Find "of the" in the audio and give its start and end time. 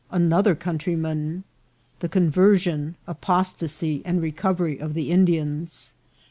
4.79-5.11